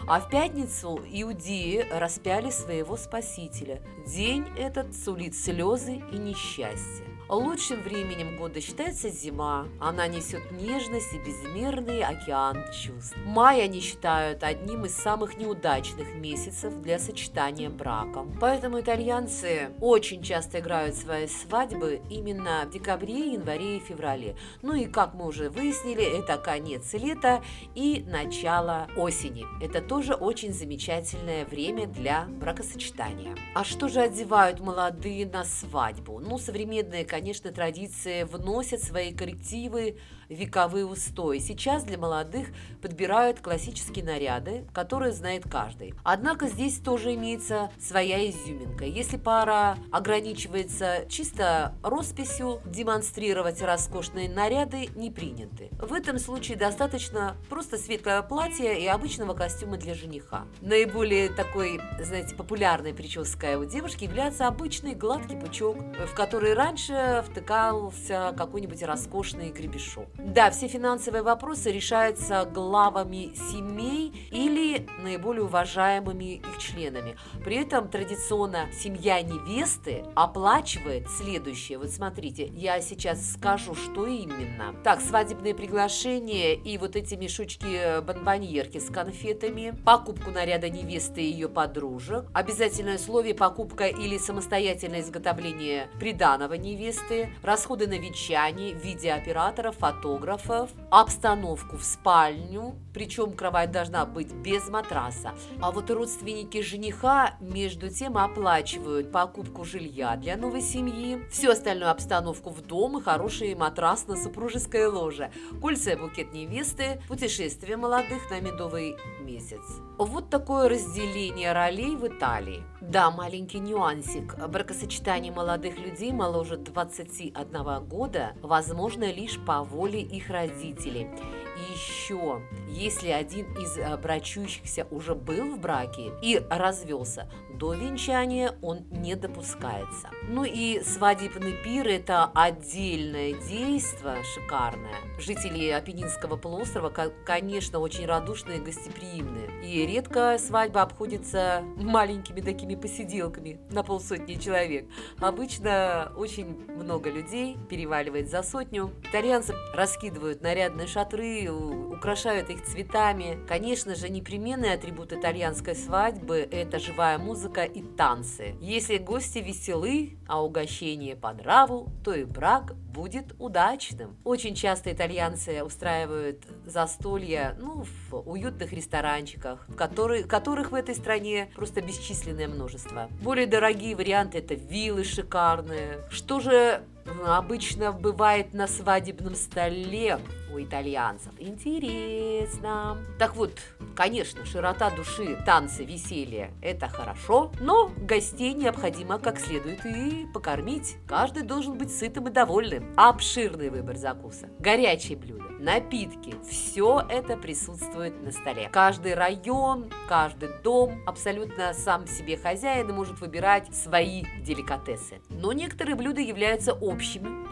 А 0.06 0.20
в 0.20 0.28
пятницу 0.28 1.00
иудеи 1.04 1.86
распяли 1.90 2.50
своего 2.50 2.96
спасителя. 2.96 3.82
День 4.06 4.46
этот 4.56 4.94
сулит 4.94 5.34
слезы 5.34 6.02
и 6.12 6.16
несчастье. 6.16 7.04
Лучшим 7.28 7.82
временем 7.82 8.38
года 8.38 8.58
считается 8.58 9.10
зима. 9.10 9.66
Она 9.80 10.06
несет 10.06 10.50
нежность 10.50 11.12
и 11.12 11.18
безмерный 11.18 12.02
океан 12.02 12.64
чувств. 12.72 13.14
Май 13.26 13.62
они 13.62 13.80
считают 13.80 14.42
одним 14.42 14.86
из 14.86 14.96
самых 14.96 15.36
неудачных 15.36 16.14
месяцев 16.14 16.80
для 16.80 16.98
сочетания 16.98 17.68
браком. 17.68 18.34
Поэтому 18.40 18.80
итальянцы 18.80 19.72
очень 19.78 20.22
часто 20.22 20.60
играют 20.60 20.94
свои 20.94 21.26
свадьбы 21.26 22.00
именно 22.08 22.64
в 22.64 22.70
декабре, 22.70 23.34
январе 23.34 23.76
и 23.76 23.80
феврале. 23.80 24.34
Ну 24.62 24.72
и, 24.72 24.86
как 24.86 25.12
мы 25.12 25.26
уже 25.26 25.50
выяснили, 25.50 26.02
это 26.02 26.38
конец 26.38 26.94
лета 26.94 27.42
и 27.74 28.06
начало 28.08 28.88
осени. 28.96 29.44
Это 29.62 29.82
тоже 29.82 30.14
очень 30.14 30.54
замечательное 30.54 31.44
время 31.44 31.86
для 31.86 32.24
бракосочетания. 32.24 33.36
А 33.54 33.64
что 33.64 33.88
же 33.88 34.00
одевают 34.00 34.60
молодые 34.60 35.26
на 35.26 35.44
свадьбу? 35.44 36.20
Ну, 36.20 36.38
современные, 36.38 37.04
конечно, 37.04 37.17
конечно, 37.18 37.50
традиции 37.50 38.22
вносят 38.22 38.80
свои 38.80 39.12
коррективы 39.12 39.96
вековые 40.28 40.86
устои. 40.86 41.38
Сейчас 41.38 41.84
для 41.84 41.98
молодых 41.98 42.48
подбирают 42.80 43.40
классические 43.40 44.04
наряды, 44.04 44.64
которые 44.72 45.12
знает 45.12 45.44
каждый. 45.50 45.94
Однако 46.04 46.48
здесь 46.48 46.78
тоже 46.78 47.14
имеется 47.14 47.70
своя 47.80 48.28
изюминка. 48.28 48.84
Если 48.84 49.16
пара 49.16 49.78
ограничивается 49.90 51.06
чисто 51.08 51.74
росписью, 51.82 52.60
демонстрировать 52.64 53.62
роскошные 53.62 54.28
наряды 54.28 54.88
не 54.94 55.10
приняты. 55.10 55.70
В 55.72 55.92
этом 55.92 56.18
случае 56.18 56.56
достаточно 56.56 57.36
просто 57.48 57.78
светлое 57.78 58.22
платье 58.22 58.80
и 58.80 58.86
обычного 58.86 59.34
костюма 59.34 59.76
для 59.76 59.94
жениха. 59.94 60.46
Наиболее 60.60 61.28
такой, 61.28 61.80
знаете, 62.00 62.34
популярной 62.34 62.94
прической 62.94 63.56
у 63.56 63.64
девушки 63.64 64.04
является 64.04 64.46
обычный 64.46 64.94
гладкий 64.94 65.36
пучок, 65.36 65.76
в 65.78 66.14
который 66.14 66.54
раньше 66.54 67.24
втыкался 67.26 68.34
какой-нибудь 68.36 68.82
роскошный 68.82 69.50
гребешок. 69.50 70.08
Да, 70.18 70.50
все 70.50 70.66
финансовые 70.66 71.22
вопросы 71.22 71.70
решаются 71.70 72.44
главами 72.44 73.32
семей 73.50 74.28
или 74.32 74.84
наиболее 75.00 75.44
уважаемыми 75.44 76.34
их 76.34 76.58
членами. 76.58 77.16
При 77.44 77.56
этом 77.56 77.88
традиционно 77.88 78.66
семья 78.72 79.22
невесты 79.22 80.04
оплачивает 80.16 81.08
следующее. 81.08 81.78
Вот 81.78 81.90
смотрите, 81.90 82.46
я 82.48 82.80
сейчас 82.80 83.34
скажу, 83.34 83.76
что 83.76 84.06
именно. 84.06 84.74
Так, 84.82 85.00
свадебные 85.00 85.54
приглашения 85.54 86.54
и 86.54 86.78
вот 86.78 86.96
эти 86.96 87.14
мешочки 87.14 88.00
бонбоньерки 88.00 88.78
с 88.78 88.90
конфетами, 88.90 89.72
покупку 89.84 90.32
наряда 90.32 90.68
невесты 90.68 91.22
и 91.22 91.30
ее 91.30 91.48
подружек, 91.48 92.26
обязательное 92.34 92.96
условие 92.96 93.34
покупка 93.34 93.86
или 93.86 94.18
самостоятельное 94.18 95.00
изготовление 95.00 95.88
приданого 96.00 96.54
невесты, 96.54 97.30
расходы 97.44 97.86
на 97.86 97.98
вечание 97.98 98.74
в 98.74 98.84
виде 98.84 99.12
оператора, 99.12 99.70
фото 99.70 100.07
фотографов, 100.08 100.70
обстановку 100.90 101.76
в 101.76 101.84
спальню, 101.84 102.74
причем 102.98 103.32
кровать 103.32 103.70
должна 103.70 104.04
быть 104.04 104.32
без 104.32 104.68
матраса. 104.68 105.32
А 105.60 105.70
вот 105.70 105.88
родственники 105.88 106.60
жениха 106.62 107.36
между 107.38 107.90
тем 107.90 108.18
оплачивают 108.18 109.12
покупку 109.12 109.64
жилья 109.64 110.16
для 110.16 110.36
новой 110.36 110.62
семьи, 110.62 111.24
всю 111.30 111.52
остальную 111.52 111.92
обстановку 111.92 112.50
в 112.50 112.60
дом 112.60 112.98
и 112.98 113.00
хороший 113.00 113.54
матрас 113.54 114.08
на 114.08 114.16
супружеское 114.16 114.88
ложе, 114.88 115.30
кольца 115.60 115.92
и 115.92 115.96
букет 115.96 116.32
невесты, 116.32 117.00
путешествие 117.06 117.76
молодых 117.76 118.28
на 118.32 118.40
медовый 118.40 118.96
месяц. 119.20 119.60
Вот 119.96 120.28
такое 120.28 120.68
разделение 120.68 121.52
ролей 121.52 121.94
в 121.94 122.04
Италии. 122.04 122.64
Да, 122.80 123.12
маленький 123.12 123.60
нюансик. 123.60 124.36
Бракосочетание 124.48 125.32
молодых 125.32 125.78
людей 125.78 126.10
моложе 126.10 126.56
21 126.56 127.84
года 127.86 128.32
возможно 128.42 129.12
лишь 129.12 129.38
по 129.38 129.62
воле 129.62 130.00
их 130.00 130.30
родителей. 130.30 131.08
И 131.58 131.72
еще, 131.72 132.40
если 132.68 133.08
один 133.08 133.52
из 133.54 133.76
э, 133.76 133.96
брачующихся 133.96 134.86
уже 134.90 135.14
был 135.14 135.56
в 135.56 135.58
браке 135.58 136.12
и 136.22 136.40
развелся, 136.48 137.30
до 137.58 137.74
венчания 137.74 138.54
он 138.62 138.86
не 138.90 139.16
допускается. 139.16 140.10
Ну 140.28 140.44
и 140.44 140.80
свадебный 140.80 141.52
пир– 141.64 141.88
это 141.88 142.30
отдельное 142.34 143.32
действие 143.32 144.22
шикарное. 144.34 144.94
Жители 145.18 145.68
Апеннинского 145.70 146.36
полуострова, 146.36 146.90
конечно, 147.24 147.80
очень 147.80 148.06
радушные 148.06 148.58
и 148.58 148.60
гостеприимные. 148.60 149.48
И 149.64 149.86
редко 149.86 150.38
свадьба 150.38 150.82
обходится 150.82 151.64
маленькими 151.76 152.40
такими 152.40 152.76
посиделками 152.76 153.58
на 153.70 153.82
полсотни 153.82 154.34
человек. 154.34 154.86
Обычно 155.18 156.12
очень 156.16 156.46
много 156.68 157.10
людей 157.10 157.56
переваливает 157.68 158.30
за 158.30 158.42
сотню. 158.42 158.92
Итальянцы 159.02 159.54
раскидывают 159.74 160.42
нарядные 160.42 160.86
шатры, 160.86 161.50
украшают 161.50 162.50
их 162.50 162.64
цветами. 162.64 163.44
Конечно 163.48 163.96
же, 163.96 164.08
непременный 164.08 164.74
атрибут 164.74 165.12
итальянской 165.12 165.74
свадьбы– 165.74 166.48
это 166.52 166.78
живая 166.78 167.18
музыка 167.18 167.47
и 167.64 167.82
танцы. 167.82 168.54
Если 168.60 168.98
гости 168.98 169.38
веселы, 169.38 170.18
а 170.26 170.42
угощение 170.42 171.16
по 171.16 171.32
нраву, 171.32 171.88
то 172.04 172.14
и 172.14 172.24
брак 172.24 172.74
будет 172.74 173.34
удачным. 173.38 174.16
Очень 174.24 174.54
часто 174.54 174.92
итальянцы 174.92 175.62
устраивают 175.62 176.44
застолья 176.66 177.56
ну, 177.60 177.84
в 178.10 178.16
уютных 178.28 178.72
ресторанчиках, 178.72 179.64
в 179.68 179.76
которые, 179.76 180.24
которых 180.24 180.72
в 180.72 180.74
этой 180.74 180.94
стране 180.94 181.50
просто 181.54 181.80
бесчисленное 181.80 182.48
множество. 182.48 183.08
Более 183.22 183.46
дорогие 183.46 183.94
варианты– 183.94 184.38
это 184.38 184.54
виллы 184.54 185.04
шикарные. 185.04 186.00
Что 186.10 186.40
же 186.40 186.82
обычно 187.24 187.92
бывает 187.92 188.54
на 188.54 188.66
свадебном 188.66 189.34
столе 189.34 190.18
у 190.52 190.60
итальянцев. 190.60 191.32
Интересно. 191.38 192.98
Так 193.18 193.36
вот, 193.36 193.52
конечно, 193.94 194.44
широта 194.44 194.90
души, 194.90 195.36
танцы, 195.44 195.84
веселье– 195.84 196.52
это 196.62 196.88
хорошо, 196.88 197.52
но 197.60 197.90
гостей 197.98 198.54
необходимо 198.54 199.18
как 199.18 199.38
следует 199.38 199.84
и 199.84 200.26
покормить. 200.32 200.96
Каждый 201.06 201.42
должен 201.42 201.76
быть 201.76 201.94
сытым 201.94 202.28
и 202.28 202.30
довольным. 202.30 202.92
Обширный 202.96 203.70
выбор 203.70 203.96
закуса, 203.96 204.48
горячие 204.58 205.18
блюда, 205.18 205.44
напитки– 205.58 206.34
все 206.48 207.04
это 207.08 207.36
присутствует 207.36 208.22
на 208.22 208.32
столе. 208.32 208.68
Каждый 208.72 209.14
район, 209.14 209.90
каждый 210.08 210.50
дом 210.62 211.02
абсолютно 211.06 211.74
сам 211.74 212.06
себе 212.06 212.36
хозяин 212.36 212.88
и 212.88 212.92
может 212.92 213.20
выбирать 213.20 213.74
свои 213.74 214.24
деликатесы. 214.40 215.20
Но 215.28 215.52
некоторые 215.52 215.94
блюда 215.94 216.20
являются 216.20 216.72
общими 216.72 216.97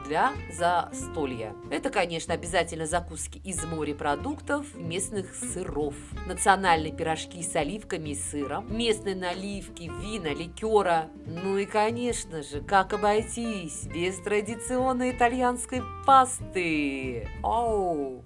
для 0.07 0.33
застолья. 0.53 1.55
Это, 1.71 1.91
конечно, 1.91 2.35
обязательно 2.35 2.87
закуски 2.87 3.39
из 3.39 3.65
морепродуктов, 3.65 4.75
местных 4.75 5.35
сыров, 5.35 5.95
национальные 6.27 6.93
пирожки 6.93 7.43
с 7.43 7.55
оливками 7.57 8.11
и 8.11 8.15
сыром, 8.15 8.67
местные 8.75 9.17
наливки, 9.17 9.91
вина, 10.01 10.33
ликера. 10.33 11.09
Ну 11.27 11.59
и, 11.59 11.67
конечно 11.67 12.43
же, 12.43 12.61
как 12.61 12.93
обойтись 12.93 13.87
без 13.87 14.19
традиционной 14.21 15.11
итальянской 15.11 15.83
пасты. 16.07 17.29
Оу! 17.43 18.25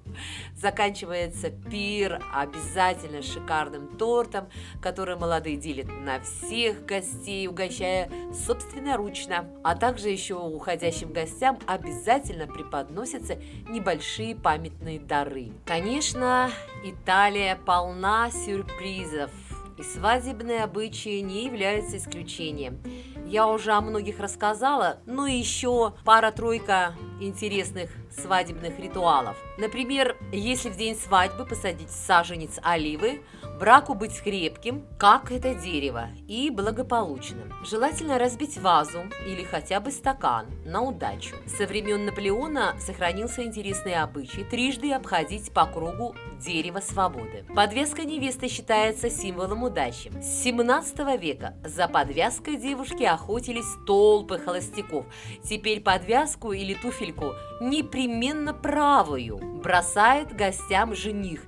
Заканчивается 0.56 1.50
пир 1.50 2.22
обязательно 2.32 3.22
шикарным 3.22 3.96
тортом, 3.96 4.48
который 4.80 5.16
молодые 5.16 5.56
делят 5.56 5.88
на 5.88 6.20
всех 6.20 6.84
гостей, 6.84 7.46
угощая 7.48 8.10
собственноручно. 8.32 9.46
А 9.64 9.74
также 9.74 10.08
еще 10.10 10.34
уходящим 10.34 11.12
гостям 11.12 11.58
обязательно 11.66 12.46
преподносятся 12.46 13.36
небольшие 13.68 14.34
памятные 14.36 15.00
дары. 15.00 15.52
Конечно, 15.64 16.50
Италия 16.84 17.56
полна 17.56 18.30
сюрпризов. 18.30 19.30
И 19.78 19.82
свадебные 19.82 20.64
обычаи 20.64 21.20
не 21.20 21.46
являются 21.46 21.96
исключением. 21.96 22.82
Я 23.30 23.46
уже 23.46 23.70
о 23.70 23.80
многих 23.80 24.18
рассказала, 24.18 24.98
но 25.06 25.28
еще 25.28 25.92
пара-тройка 26.04 26.94
интересных 27.20 27.88
свадебных 28.10 28.80
ритуалов. 28.80 29.36
Например, 29.56 30.16
если 30.32 30.68
в 30.68 30.76
день 30.76 30.96
свадьбы 30.96 31.46
посадить 31.46 31.92
саженец 31.92 32.58
оливы, 32.60 33.22
браку 33.60 33.92
быть 33.92 34.22
крепким, 34.22 34.86
как 34.98 35.30
это 35.30 35.54
дерево, 35.54 36.08
и 36.26 36.48
благополучным. 36.48 37.52
Желательно 37.62 38.18
разбить 38.18 38.56
вазу 38.56 39.02
или 39.26 39.44
хотя 39.44 39.80
бы 39.80 39.90
стакан 39.90 40.46
на 40.64 40.80
удачу. 40.80 41.36
Со 41.46 41.66
времен 41.66 42.06
Наполеона 42.06 42.74
сохранился 42.80 43.44
интересный 43.44 43.96
обычай 43.96 44.44
трижды 44.44 44.92
обходить 44.92 45.52
по 45.52 45.66
кругу 45.66 46.16
дерево 46.40 46.80
свободы. 46.80 47.44
Подвеска 47.54 48.04
невесты 48.04 48.48
считается 48.48 49.10
символом 49.10 49.62
удачи. 49.62 50.10
С 50.22 50.42
17 50.42 51.20
века 51.20 51.54
за 51.62 51.86
подвязкой 51.86 52.56
девушки 52.56 53.02
охотились 53.02 53.76
толпы 53.86 54.38
холостяков. 54.38 55.04
Теперь 55.44 55.82
подвязку 55.82 56.52
или 56.52 56.72
туфельку 56.72 57.34
непременно 57.60 58.54
правую 58.54 59.36
бросает 59.60 60.34
гостям 60.34 60.94
жених, 60.94 61.42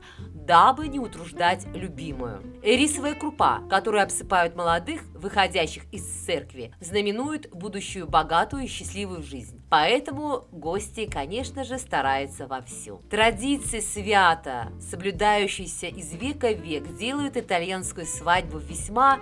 дабы 0.53 0.89
не 0.89 0.99
утруждать 0.99 1.67
любимую. 1.73 2.43
Рисовая 2.63 3.15
крупа, 3.15 3.63
которую 3.71 4.03
обсыпают 4.03 4.55
молодых, 4.55 5.01
выходящих 5.15 5.85
из 5.91 6.05
церкви, 6.27 6.75
знаменует 6.79 7.49
будущую 7.55 8.07
богатую 8.07 8.65
и 8.65 8.67
счастливую 8.67 9.23
жизнь. 9.23 9.63
Поэтому 9.71 10.45
гости, 10.53 11.09
конечно 11.11 11.65
же, 11.65 11.79
стараются 11.79 12.47
вовсю. 12.47 13.01
Традиции 13.09 13.81
свято, 13.81 14.71
соблюдающиеся 14.79 15.87
из 15.87 16.13
века 16.13 16.49
в 16.49 16.61
век, 16.61 16.99
делают 16.99 17.39
итальянскую 17.39 18.05
свадьбу 18.05 18.59
весьма 18.59 19.21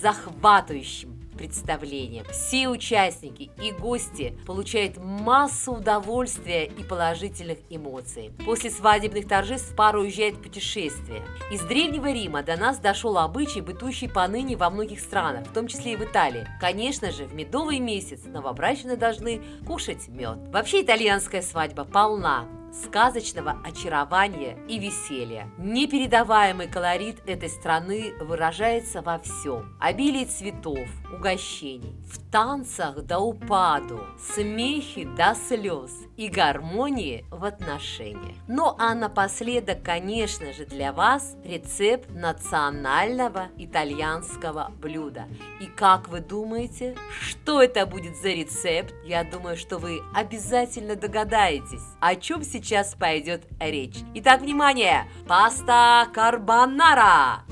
захватывающим 0.00 1.11
представлением. 1.42 2.24
Все 2.30 2.68
участники 2.68 3.50
и 3.60 3.72
гости 3.72 4.38
получают 4.46 4.96
массу 4.98 5.72
удовольствия 5.72 6.66
и 6.66 6.84
положительных 6.84 7.58
эмоций. 7.68 8.30
После 8.46 8.70
свадебных 8.70 9.26
торжеств 9.26 9.74
пара 9.74 9.98
уезжает 9.98 10.36
в 10.36 10.42
путешествие. 10.42 11.22
Из 11.50 11.60
Древнего 11.62 12.12
Рима 12.12 12.44
до 12.44 12.56
нас 12.56 12.78
дошел 12.78 13.18
обычай, 13.18 13.60
бытующий 13.60 14.08
поныне 14.08 14.56
во 14.56 14.70
многих 14.70 15.00
странах, 15.00 15.48
в 15.48 15.52
том 15.52 15.66
числе 15.66 15.94
и 15.94 15.96
в 15.96 16.04
Италии. 16.04 16.46
Конечно 16.60 17.10
же, 17.10 17.24
в 17.24 17.34
медовый 17.34 17.80
месяц 17.80 18.20
новобрачные 18.24 18.96
должны 18.96 19.42
кушать 19.66 20.06
мед. 20.06 20.38
Вообще 20.52 20.82
итальянская 20.82 21.42
свадьба 21.42 21.84
полна 21.84 22.46
сказочного 22.72 23.60
очарования 23.64 24.56
и 24.68 24.78
веселья. 24.78 25.50
Непередаваемый 25.58 26.68
колорит 26.68 27.18
этой 27.26 27.48
страны 27.48 28.14
выражается 28.20 29.02
во 29.02 29.18
всем. 29.18 29.76
Обилие 29.78 30.26
цветов, 30.26 30.88
угощений, 31.12 31.94
в 32.06 32.21
танцах 32.32 33.02
до 33.02 33.18
упаду, 33.18 34.00
смехе 34.18 35.04
до 35.04 35.34
слез 35.34 35.92
и 36.16 36.28
гармонии 36.28 37.26
в 37.30 37.44
отношениях. 37.44 38.34
Ну 38.48 38.74
а 38.78 38.94
напоследок, 38.94 39.82
конечно 39.82 40.52
же, 40.54 40.64
для 40.64 40.94
вас 40.94 41.36
рецепт 41.44 42.08
национального 42.10 43.48
итальянского 43.58 44.72
блюда. 44.80 45.26
И 45.60 45.66
как 45.66 46.08
вы 46.08 46.20
думаете, 46.20 46.96
что 47.20 47.62
это 47.62 47.84
будет 47.84 48.16
за 48.16 48.28
рецепт? 48.28 48.94
Я 49.04 49.24
думаю, 49.24 49.58
что 49.58 49.76
вы 49.76 50.00
обязательно 50.14 50.96
догадаетесь, 50.96 51.84
о 52.00 52.16
чем 52.16 52.42
сейчас 52.44 52.94
пойдет 52.94 53.42
речь. 53.60 53.98
Итак, 54.14 54.40
внимание! 54.40 55.06
Паста 55.28 56.08
карбонара! 56.14 57.42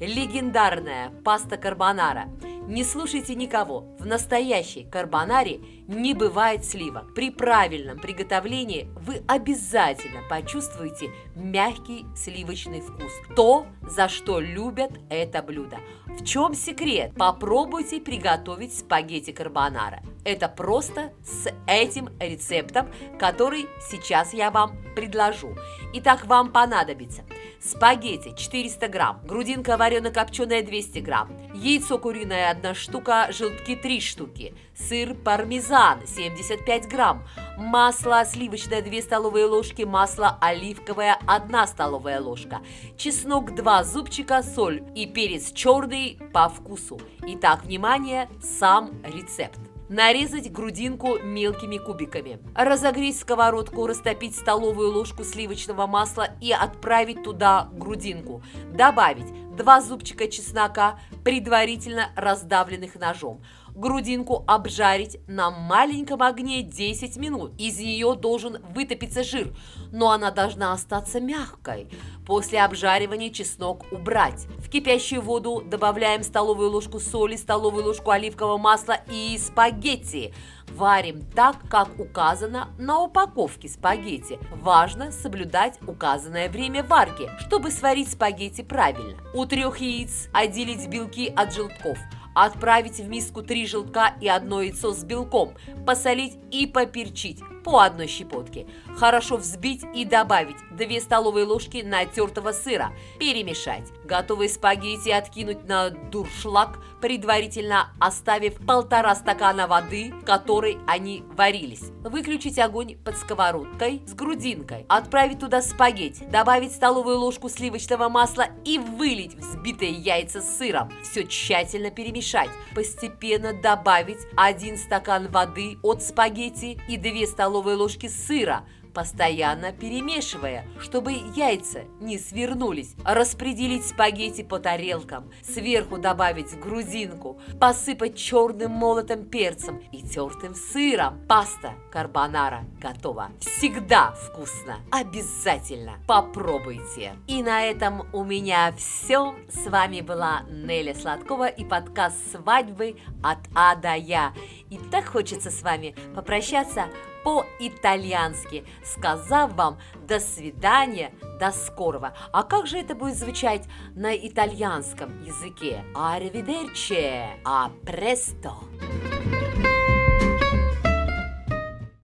Легендарная 0.00 1.10
паста 1.22 1.56
карбонара– 1.56 2.28
не 2.66 2.82
слушайте 2.82 3.34
никого. 3.34 3.84
В 4.04 4.06
настоящей 4.06 4.84
карбонаре 4.84 5.60
не 5.88 6.12
бывает 6.12 6.62
сливок. 6.62 7.14
При 7.14 7.30
правильном 7.30 7.98
приготовлении 7.98 8.86
вы 8.96 9.22
обязательно 9.26 10.20
почувствуете 10.28 11.10
мягкий 11.34 12.04
сливочный 12.14 12.82
вкус. 12.82 13.10
То, 13.34 13.64
за 13.80 14.10
что 14.10 14.40
любят 14.40 14.90
это 15.08 15.42
блюдо. 15.42 15.78
В 16.06 16.22
чем 16.22 16.52
секрет? 16.52 17.14
Попробуйте 17.16 17.98
приготовить 17.98 18.76
спагетти 18.78 19.32
карбонара. 19.32 20.02
Это 20.22 20.48
просто 20.48 21.14
с 21.24 21.50
этим 21.66 22.10
рецептом, 22.20 22.90
который 23.18 23.66
сейчас 23.90 24.34
я 24.34 24.50
вам 24.50 24.76
предложу. 24.94 25.56
Итак, 25.94 26.26
вам 26.26 26.52
понадобится 26.52 27.24
спагетти 27.64 28.34
400 28.36 28.88
грамм, 28.88 29.20
грудинка 29.24 29.76
варено-копченая 29.76 30.62
200 30.62 30.98
грамм, 30.98 31.30
яйцо 31.54 31.98
куриное 31.98 32.50
1 32.50 32.74
штука, 32.74 33.28
желтки 33.30 33.74
3 33.74 33.93
штуки, 34.00 34.54
сыр 34.74 35.14
пармезан 35.14 36.06
75 36.06 36.88
грамм, 36.88 37.24
масло 37.56 38.24
сливочное 38.24 38.82
2 38.82 39.02
столовые 39.02 39.46
ложки, 39.46 39.82
масло 39.82 40.38
оливковое 40.40 41.18
1 41.26 41.66
столовая 41.66 42.20
ложка, 42.20 42.60
чеснок 42.96 43.54
2 43.54 43.84
зубчика, 43.84 44.42
соль 44.42 44.82
и 44.94 45.06
перец 45.06 45.52
черный 45.52 46.18
по 46.32 46.48
вкусу. 46.48 47.00
Итак, 47.26 47.64
внимание, 47.64 48.28
сам 48.42 48.90
рецепт. 49.02 49.58
Нарезать 49.90 50.50
грудинку 50.50 51.18
мелкими 51.18 51.76
кубиками. 51.76 52.38
Разогреть 52.54 53.18
сковородку, 53.18 53.86
растопить 53.86 54.34
столовую 54.34 54.90
ложку 54.90 55.24
сливочного 55.24 55.86
масла 55.86 56.28
и 56.40 56.52
отправить 56.52 57.22
туда 57.22 57.68
грудинку. 57.70 58.42
Добавить 58.72 59.30
2 59.56 59.80
зубчика 59.82 60.26
чеснока, 60.26 60.98
предварительно 61.22 62.08
раздавленных 62.16 62.94
ножом 62.94 63.42
грудинку 63.74 64.44
обжарить 64.46 65.18
на 65.26 65.50
маленьком 65.50 66.22
огне 66.22 66.62
10 66.62 67.16
минут. 67.16 67.52
Из 67.58 67.78
нее 67.78 68.14
должен 68.14 68.58
вытопиться 68.74 69.24
жир, 69.24 69.54
но 69.92 70.10
она 70.10 70.30
должна 70.30 70.72
остаться 70.72 71.20
мягкой. 71.20 71.88
После 72.26 72.62
обжаривания 72.62 73.30
чеснок 73.30 73.84
убрать. 73.92 74.46
В 74.58 74.70
кипящую 74.70 75.20
воду 75.20 75.62
добавляем 75.64 76.22
столовую 76.22 76.70
ложку 76.70 77.00
соли, 77.00 77.36
столовую 77.36 77.84
ложку 77.84 78.10
оливкового 78.10 78.58
масла 78.58 78.96
и 79.10 79.36
спагетти. 79.38 80.32
Варим 80.72 81.22
так, 81.34 81.56
как 81.68 81.88
указано 81.98 82.68
на 82.78 83.00
упаковке 83.00 83.68
спагетти. 83.68 84.38
Важно 84.62 85.12
соблюдать 85.12 85.78
указанное 85.86 86.48
время 86.48 86.82
варки, 86.82 87.30
чтобы 87.46 87.70
сварить 87.70 88.10
спагетти 88.10 88.62
правильно. 88.62 89.18
У 89.34 89.44
трех 89.44 89.78
яиц 89.78 90.28
отделить 90.32 90.88
белки 90.88 91.28
от 91.28 91.52
желтков– 91.52 91.98
Отправить 92.34 92.98
в 92.98 93.08
миску 93.08 93.42
три 93.42 93.66
желтка 93.66 94.14
и 94.20 94.28
одно 94.28 94.60
яйцо 94.60 94.92
с 94.92 95.04
белком, 95.04 95.54
посолить 95.86 96.36
и 96.50 96.66
поперчить 96.66 97.40
по 97.64 97.80
одной 97.80 98.08
щепотке. 98.08 98.66
Хорошо 98.96 99.36
взбить 99.36 99.84
и 99.94 100.04
добавить 100.04 100.56
2 100.72 101.00
столовые 101.00 101.46
ложки 101.46 101.82
натертого 101.82 102.52
сыра. 102.52 102.92
Перемешать. 103.18 103.84
Готовые 104.04 104.48
спагетти 104.50 105.08
откинуть 105.08 105.66
на 105.66 105.90
дуршлаг, 105.90 106.78
предварительно 107.00 107.88
оставив 107.98 108.54
полтора 108.66 109.14
стакана 109.14 109.66
воды, 109.66 110.12
в 110.20 110.24
которой 110.24 110.78
они 110.86 111.24
варились. 111.36 111.90
Выключить 112.02 112.58
огонь 112.58 112.96
под 112.96 113.16
сковородкой 113.16 114.02
с 114.06 114.14
грудинкой. 114.14 114.84
Отправить 114.88 115.40
туда 115.40 115.62
спагетти. 115.62 116.24
Добавить 116.24 116.72
столовую 116.72 117.18
ложку 117.18 117.48
сливочного 117.48 118.08
масла 118.08 118.46
и 118.64 118.78
вылить 118.78 119.34
взбитые 119.36 119.92
яйца 119.92 120.42
с 120.42 120.58
сыром. 120.58 120.92
Все 121.02 121.26
тщательно 121.26 121.90
перемешать. 121.90 122.50
Постепенно 122.74 123.52
добавить 123.52 124.20
1 124.36 124.76
стакан 124.76 125.28
воды 125.28 125.78
от 125.82 126.02
спагетти 126.02 126.78
и 126.88 126.96
2 126.96 127.26
столовые 127.26 127.76
ложки 127.76 128.08
сыра, 128.08 128.64
постоянно 128.94 129.72
перемешивая, 129.72 130.64
чтобы 130.80 131.12
яйца 131.12 131.84
не 132.00 132.18
свернулись. 132.18 132.94
Распределить 133.04 133.86
спагетти 133.86 134.42
по 134.42 134.58
тарелкам, 134.58 135.30
сверху 135.42 135.98
добавить 135.98 136.58
грузинку, 136.58 137.40
посыпать 137.60 138.16
черным 138.16 138.72
молотым 138.72 139.24
перцем 139.24 139.82
и 139.92 140.02
тертым 140.02 140.54
сыром. 140.54 141.20
Паста 141.28 141.74
карбонара 141.90 142.64
готова. 142.80 143.30
Всегда 143.40 144.12
вкусно. 144.12 144.78
Обязательно 144.90 145.98
попробуйте. 146.06 147.16
И 147.26 147.42
на 147.42 147.62
этом 147.64 148.06
у 148.12 148.24
меня 148.24 148.72
все. 148.76 149.34
С 149.48 149.66
вами 149.68 150.00
была 150.00 150.42
Неля 150.50 150.94
Сладкова 150.94 151.48
и 151.48 151.64
подкаст 151.64 152.16
«Свадьбы 152.32 152.96
от 153.22 153.38
А 153.54 153.74
до 153.74 153.94
Я». 153.94 154.32
И 154.74 154.78
так 154.90 155.06
хочется 155.06 155.52
с 155.52 155.62
вами 155.62 155.94
попрощаться 156.16 156.86
по-итальянски, 157.22 158.64
сказав 158.82 159.54
вам 159.54 159.78
«до 160.08 160.18
свидания», 160.18 161.12
«до 161.38 161.52
скорого». 161.52 162.12
А 162.32 162.42
как 162.42 162.66
же 162.66 162.78
это 162.78 162.96
будет 162.96 163.16
звучать 163.16 163.62
на 163.94 164.16
итальянском 164.16 165.22
языке? 165.22 165.84
Arrivederci, 165.94 167.24
a 167.44 167.70
presto! 167.84 169.33